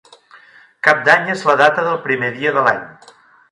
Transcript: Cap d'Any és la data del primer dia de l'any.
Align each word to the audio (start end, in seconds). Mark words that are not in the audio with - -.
Cap 0.87 1.03
d'Any 1.09 1.29
és 1.35 1.45
la 1.51 1.55
data 1.61 1.85
del 1.91 2.01
primer 2.09 2.33
dia 2.41 2.57
de 2.59 2.67
l'any. 2.71 2.83